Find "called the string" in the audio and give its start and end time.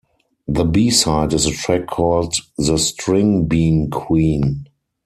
1.85-3.45